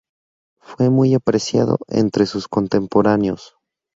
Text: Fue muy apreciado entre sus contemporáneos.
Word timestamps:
Fue 0.63 0.89
muy 0.89 1.13
apreciado 1.13 1.77
entre 1.85 2.25
sus 2.25 2.47
contemporáneos. 2.47 3.55